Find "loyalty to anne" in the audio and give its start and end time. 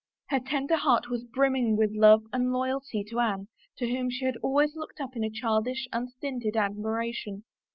2.51-3.49